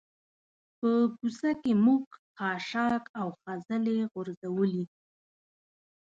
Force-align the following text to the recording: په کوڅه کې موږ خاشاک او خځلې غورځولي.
په 0.77 0.89
کوڅه 1.15 1.51
کې 1.61 1.71
موږ 1.85 2.03
خاشاک 2.35 3.03
او 3.19 3.27
خځلې 3.39 3.97
غورځولي. 4.11 4.83